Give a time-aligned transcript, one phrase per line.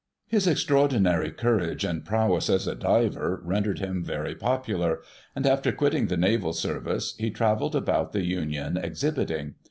[0.25, 5.01] His extraordinary courage and prowess cis a diver rendered him very popular,
[5.35, 9.53] and, after quitting the naval service, he travelled about the Union exhibiting.